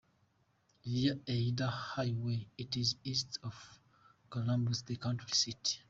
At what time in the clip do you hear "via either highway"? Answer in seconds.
0.83-2.47